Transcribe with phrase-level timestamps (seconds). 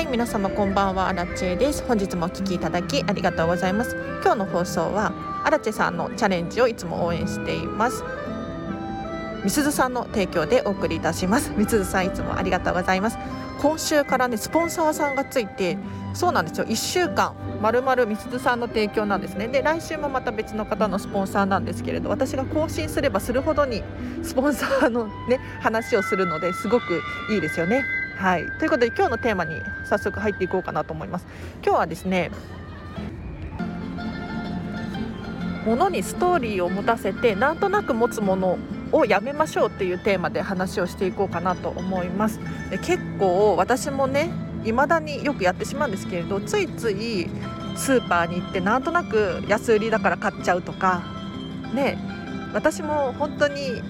[0.00, 1.84] はい皆様こんばんはアラチェです。
[1.84, 3.94] 本日もお聞きいただきありがとうございます。
[4.24, 5.12] 今日の放送は
[5.44, 8.02] アラチェさんのチャレンジをいつも応援しています。
[9.44, 11.52] みすずさんの提供でお送りいたします。
[11.54, 13.18] みすずさんいつもありがとうございます。
[13.60, 15.76] 今週からねスポンサーさんがついて
[16.14, 16.64] そうなんですよ。
[16.64, 19.48] 1週間まるまるみすずさんの提供なんですね。
[19.48, 23.82] で来週もまた別の方のスポンサーなんですけれど私が更新すればするほどに
[24.22, 27.84] スポンサーのね話をするのですごくいいですよね。
[28.20, 28.46] はい。
[28.58, 31.26] ということで今日のテーマに早速入っていこうかなと思います。
[31.64, 32.30] 今日はですね
[35.64, 38.58] ものにストーリーを持たせてなんとなく持つもの
[38.92, 42.40] をやめましょうっていうテーマで話をしていこうかなと思います。
[42.68, 44.30] で結構私もね
[44.64, 47.26] 未だによくやってしまうんですけれどついつい
[47.74, 51.02] スーパーに行ってなんとなく安売りだから買っちゃうとか
[51.72, 51.96] ね
[52.52, 53.80] 私も本当に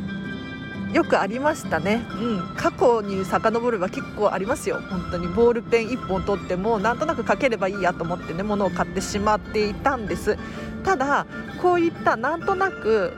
[0.93, 4.81] よくありましたね、うん、過去に遡れば結構ありますよ。
[4.91, 5.29] 本当に。
[5.29, 10.37] ボールペン1本取ってもなんとなく書ければいいやと思ってね物を買ってしまっていたんです。
[10.83, 11.27] ただ
[11.63, 13.13] こういったなんとなく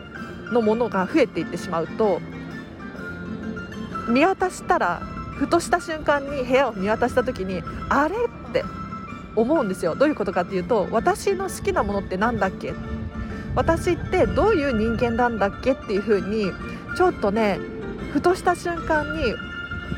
[0.52, 2.20] のものが増えていってしまうと
[4.08, 5.00] 見渡したら
[5.36, 8.14] ふとした瞬間に部屋を見渡した時にあれ
[8.48, 8.64] って
[9.34, 9.94] 思うんですよ。
[9.94, 12.74] どういうことかっていうと私の好きなものって何だっけ？
[13.54, 15.72] 私ってどういう人間なんだっけ？
[15.72, 16.52] っていう風に
[16.96, 17.58] ちょっとね
[18.12, 19.34] ふとした瞬間に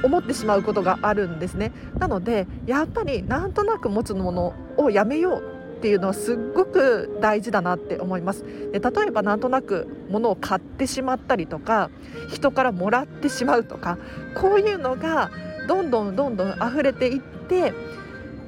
[0.02, 1.72] 思ってしまうことがあるんですね。
[1.98, 8.44] なのでやっぱりなんとなく持つものをやめようっていうのはすっごく大事だなって思います。
[8.72, 11.90] で例えばなんとなく物を買ってしまったりとか
[12.30, 13.98] 人からもらってしまうとか
[14.34, 15.30] こういうのが
[15.68, 17.72] どんどんどんどん溢れていって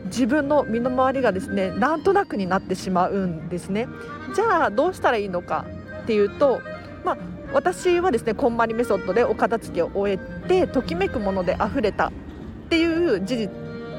[0.06, 3.88] 自分の身の回りがですねなんとなくになってしまうんですね。
[4.34, 5.66] じゃあどうしたらいいのか
[6.02, 6.60] っていうと
[7.04, 7.18] まあ
[7.56, 12.12] 私はですねこんまりメソッドでお片付けを終えてときめくもので溢れたっ
[12.68, 13.50] ていう事実、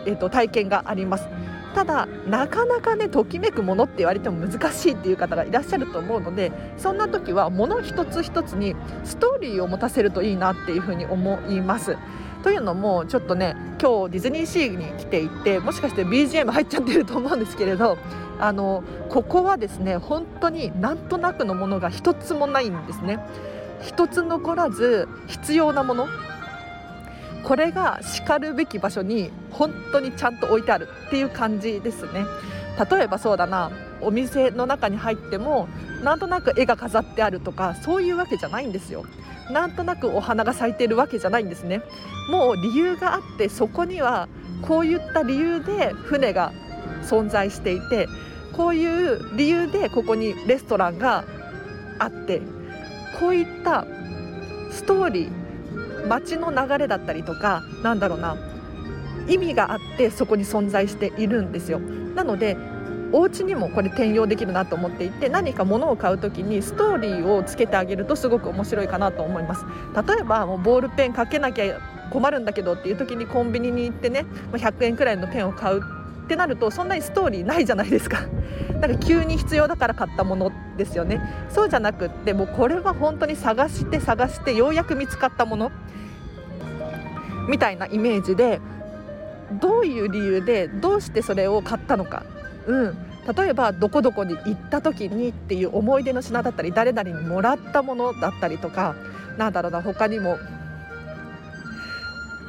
[0.06, 1.28] えーと体験があります
[1.74, 11.98] ただなかなかねときめくものって言われても難しいっていう方がいらっしゃると思うのでそんな時はもの一つ一つにストーリーを持たせるといいなっていうふうに思います。
[12.48, 17.98] というのもちょっとね今日ディズニーシーに来ていてもしかして BGM 入っちゃってると思うんですけれど
[18.40, 23.20] あのここはですね本当になんとなくのものが一つもないんですね。
[23.82, 26.08] 一つ残らず必要なもの。
[27.44, 32.24] これがしかるべき場所に本当にちゃんと置いてあるっていう感じですね。
[32.90, 35.68] 例えばそうだなお店の中に入っても
[36.02, 39.04] なんとなく絵が飾ってあるとかそういうわけじゃないんですよ。
[39.52, 41.82] なんとなくお花が咲いてるわけじゃないんですね。
[42.30, 44.28] もう理由があってそこには
[44.62, 46.52] こういった理由で船が
[47.04, 48.08] 存在していて
[48.54, 51.24] こういう理由でここにレストランが
[52.00, 52.42] あって
[53.20, 53.86] こういった
[54.72, 58.36] ストーリー街の流れだったりとかなんだろうな
[59.28, 61.80] 意味があってそこに存在しているんですよ。
[61.80, 62.58] なので
[63.12, 69.66] お家にもこれ転用できるなと思っていて何か物を買う時にストーリーをつけてあげるとすごく面白いかなと思います。
[69.96, 71.80] 例えばもうボールペンかけなきゃ
[72.12, 78.20] 困るんだけどっていう時にコンビニに行ってね100円くらいのペンを買うってなるとそんなにストーリーないじゃないですか。
[78.82, 81.22] なんか急に必要だから買ったものですよね。
[81.50, 85.72] そうじゃなくってもうこれは本当に探して探してようやく見つかったもの。
[87.48, 88.60] みたいなイメージで
[89.54, 92.24] どういう理由でどうしてそれを買ったのか、
[92.68, 92.98] うん、
[93.36, 98.96] 例えばどこどこに行った時にっていう思い出の品だったり誰々にもらったものだったりとか
[99.38, 100.38] なんだろうな他にも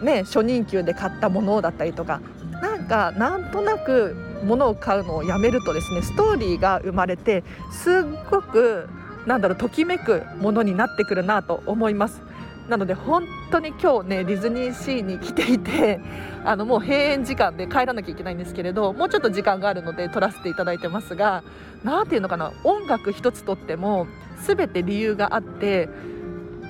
[0.03, 2.21] ね初任給で買ったものだったりとか
[2.61, 7.95] なんかなんとなく物を買うのをやめるとですねストーリーが生まれてすっ
[8.31, 8.89] ごく
[9.27, 12.28] なんだろうときめくものになってくるなと思います。
[12.69, 16.01] なので本当に今日ねディズニーシーに来ていて
[16.45, 21.43] あのもう閉園時間で帰らなきゃいけないんですけれどもうちょっと時間があるので撮らせていただいてますが
[21.83, 24.07] 何ていうのかな音楽一つとっても
[24.47, 25.89] 全て理由があって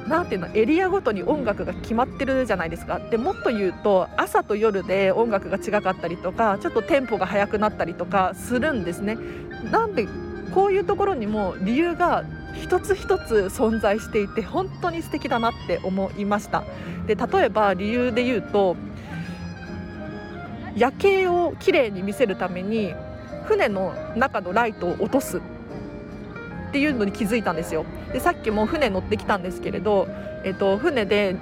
[0.09, 2.99] なていうのエリアごとに音楽が決まってるじゃないですか。
[2.99, 9.19] でもっと言うと朝と夜で音楽が違かったりとかちょっとテンポが速くなったりとかするんですね。
[9.71, 10.09] なんで
[10.55, 12.25] こういうところにも理由が
[12.55, 16.65] 一つ一つ存在していて本当に素敵だなって思いました。
[17.07, 18.77] で例えば理由で言うと
[20.77, 22.95] 夜景をきれいに見せるために
[23.45, 25.41] 船の中のライトを落とすっ
[26.73, 27.85] ていうのに気づいたんですよ。
[28.13, 30.07] でさっきも船乗ってきたんですけれど、
[30.45, 31.37] えっと、船で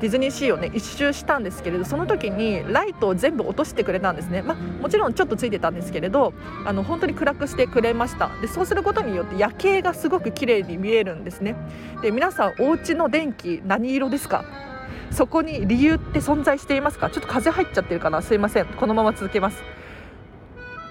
[0.00, 6.32] ディズニーシーをね一周したんですけれどその時にライトを全部落としてくれたんですね、まあ、もちろんちょっとついてたんですけれど
[6.64, 8.30] あの本当に暗くしてくれました。
[8.40, 11.54] でそうすることによって夜景がすごく綺麗に見えるんですね。
[12.02, 14.44] で皆さんお家の電気何色ですか？
[15.10, 17.10] そこに理由って存在していますか？
[17.10, 18.22] ちょっと風入っちゃってるかな？
[18.22, 18.66] すいません。
[18.66, 19.62] このまま続けます。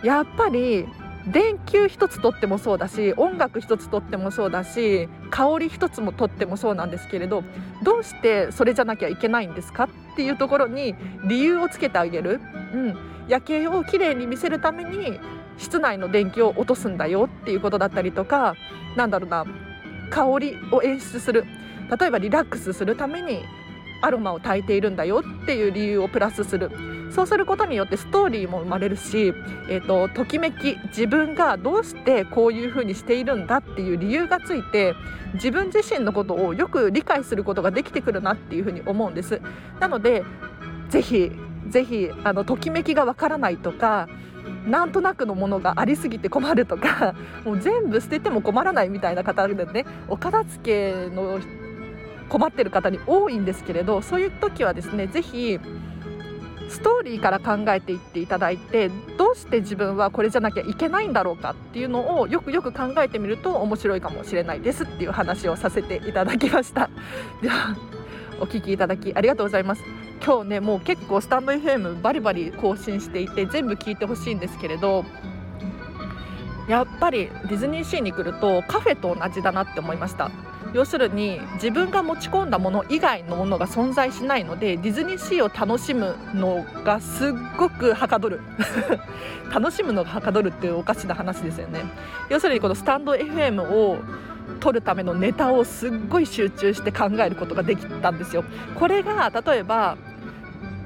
[0.03, 0.88] やっぱり
[1.27, 7.44] 電球一つとってもそうだし音楽一つとってもそうだし香り一つもとってもそうなんですけれど
[7.83, 9.83] どうしてそれじゃなきゃいけないんですか？
[9.83, 10.95] っていうところに
[11.27, 12.39] 理由をつけてあげる、
[12.74, 15.19] うん、夜景をきれいに見せるために
[15.57, 17.30] 室内の電気を落とすんだよ。
[17.42, 18.56] っていうことだったりとか
[18.95, 19.45] なんだろうな。
[20.10, 21.45] 香りを演出する。
[22.00, 23.44] 例えばリラックスするために
[24.01, 26.71] アロマを焚いているんだよっていう理由をプラスする。
[27.11, 29.33] そうすることによってストーリーも生まれるし、
[29.67, 34.93] えーと、ときめき自分がどうしてこういうふうにしているんだっていう理由がついて
[35.33, 39.41] 自分自身のことをよく理解することができてくるなっていうふうに思うんです。
[39.79, 40.23] なので
[40.89, 41.31] ぜひ
[41.67, 44.07] ぜひあのときめきがわからないとか
[44.67, 47.15] なんとなくのものがありすぎて困るとか
[47.45, 51.39] もう全部捨てても困らないみたいな方でねお片付けの
[52.29, 55.59] 困ってる方に多いんですけれどそういう時はですねぜひ
[56.69, 66.89] ストーリーから考えていっていただいてどうして自分はこれじゃなきゃいけないんだろうかっていうのをよくよく考えてみると面白いかもしれないですっていう話をさせていただきました。
[67.41, 67.75] では
[68.39, 69.83] お聞きいただきありがとうございます。
[70.23, 75.05] 今日ねもう結構スタンド FM バリバリ更新していて全部聞いてほしいんですけれど
[76.67, 80.29] やっぱりディズニーシーに来るとカフェと同じだなって思いました。
[80.74, 88.42] 要するに自分が持ち込んだもの以外のものが存在しないのでディズニーシーを楽しむのがすっごくはかどる。
[89.51, 91.81] 楽しむのがはかどるっていうおかしな話ですよね。
[92.30, 93.98] 要するにこのスタンド FM を
[94.60, 98.44] 撮るためのネタをすっごい集中して考えることができたんですよ。
[98.75, 99.98] これが例えば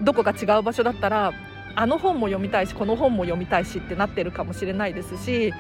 [0.02, 1.34] どこか違う場所だったら
[1.76, 5.52] あの本も読みたいしこの本も読みたいしってなってるかもしれないですし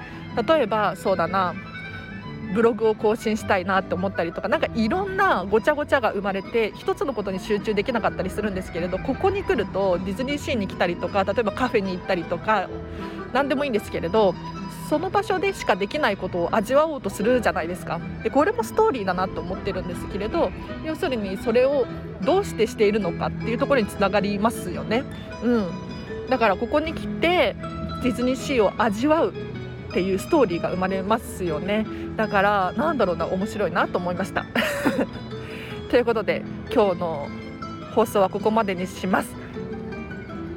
[0.47, 1.55] 例えばそうだな
[2.53, 12.69] ブログを更新したいなって思ったりとか何かいろんなごちゃごちゃが生まれて一つのことに集中できなかったりするんですけれどここに来るとディズニーシーに来たりとか例えばカフェに行ったりとか
[13.33, 14.35] 何でもいいんですけれど
[14.89, 17.99] その場所でしかできないことを味わおうとするじゃないですか。
[18.21, 20.51] でこれもストーリーだなと思ってるんですけれど
[20.85, 21.87] 要するにそれを
[22.21, 25.03] どうしてしているのかっていうところにつながりますよね。
[25.41, 25.69] うん、
[26.29, 27.55] だからここに来て
[28.03, 29.33] ディズニーシーを味わう
[29.93, 31.85] っていうストーリーが生まれますよね。
[32.15, 34.45] だからなんだろうな面白いなと思いました。
[35.89, 36.43] ということで
[36.73, 37.27] 今日の
[37.93, 39.43] 放送はここまでにします。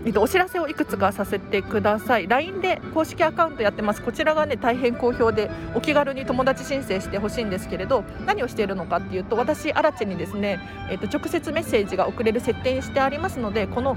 [0.07, 2.29] えっと、お知らせをいくつかさせてください。
[2.29, 4.01] LINE で公式アカウントやってます。
[4.01, 10.61] こちらがね大変好評でお気軽に友達申請してほしいんですけれど何をしているのかっていうと私アラチェにですね、
[10.91, 13.97] えっと、直接メッセージが送れる設定にしてありますのでこの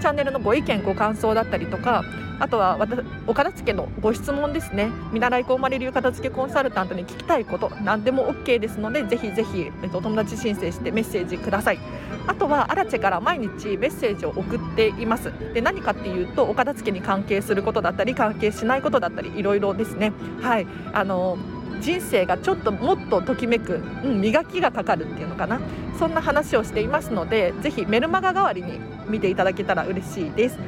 [0.00, 2.02] チャンネルのご意見ご感想だったりとか
[2.38, 2.78] あとは
[3.26, 4.90] お片付けのご質問ですね。
[5.12, 11.78] 見習いこうまれ流片付けコンサルタントに聞きたいこと何でも OK ですのでぜひぜひ、えっと、お友達申請してメッセージください。
[12.26, 15.32] あとはアラチェから毎日メッセージを送っています。
[15.54, 20.12] で何かっていうとお片付けに関係することだったり関係しないことだったりいろいろですね。
[20.40, 20.66] はい。
[20.92, 21.38] あの
[21.80, 25.60] 人生がちょっともっとときめく、うん、磨きがかかるっていうのかな。
[25.98, 30.58] そんな話をしていますのでぜひメルマガ代わりに見ていただけたら嬉しいです。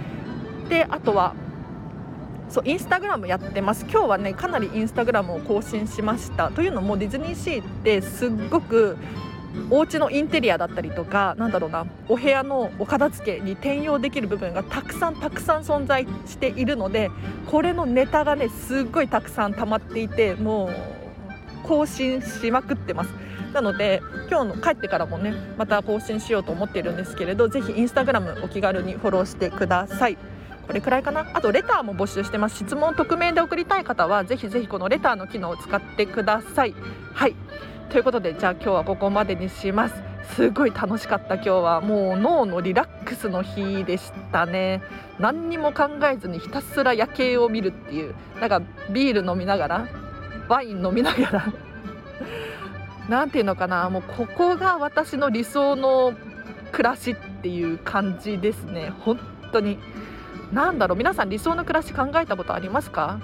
[0.69, 1.35] であとは
[2.55, 3.85] そうインスタグラムやってます。
[3.91, 6.53] 今日はねかなりインスタグラムを更新しました。
[6.53, 8.97] というのもディズニーシーってすっごく
[9.71, 17.11] お家のインテリアだったりとかなんだろうなお部屋のお片付けに転用できる部分がたくさんたくさん存在しているので
[17.51, 20.71] これのネタがねすっごいたくさん溜まっていてもう
[21.67, 23.11] 更新しまくってます。
[23.53, 24.01] なので
[24.31, 30.17] 今日の帰ってからもねまた更新しようと思っているんですけれどぜひインスタグラムお気軽にフォローしてください。
[30.67, 31.27] これくらいかな。
[31.35, 32.57] あとレターも募集してます。
[32.57, 36.75] 質問匿名で送りたい方はぜひぜひこのレターの機能を使ってください。
[37.13, 37.35] はい。
[37.91, 39.95] ということでじゃあ今日はここまでにします。
[40.35, 41.35] すごい楽しかった。
[41.35, 44.83] 今日はもう脳のリラックスの日でしたね。
[45.19, 48.15] 何にも考えずにひたすら夜景を見るっていう。
[48.41, 49.89] なんかビール飲みながら
[50.49, 51.45] ワイン飲みながら。
[53.09, 53.89] 何ていうのかな。
[53.91, 56.15] もうここが私の理想の
[56.73, 58.93] 暮らしっていう感じですね。
[59.01, 59.21] 本
[59.53, 59.79] 当に。
[60.53, 63.21] 何だろう皆さん理想の暮らし考えたことありますか？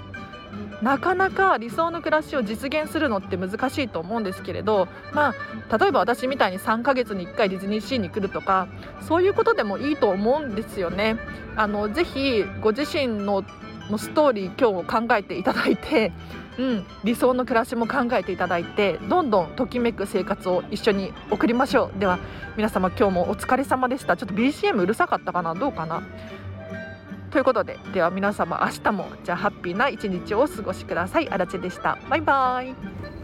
[0.83, 5.35] なかなか理想の暮らしを実現するのって難しいと思うんですけれどま
[5.71, 8.67] あ例えば私みたいに3ヶ月に1回ディズニーシーに来るとか
[9.07, 11.19] そういうことでもいいと思うんですよね。
[11.57, 13.45] あのぜひご自身の
[13.91, 16.13] のストーリー今日考えていただいて、
[16.59, 21.99] うん、理想の暮らしも考えていただいてどんどんときめく生活を一緒に送りましょう。
[21.99, 22.21] では
[22.57, 24.17] 皆様今日もお疲れ様でした。
[24.17, 25.55] ちょっと BGM うるさかったかな？
[25.55, 26.03] どうかな？
[27.31, 31.29] ということででは皆様明日もじゃあハッピーな一日をお過ごしください。
[31.29, 31.99] あらでした。
[32.09, 33.20] バイバイ。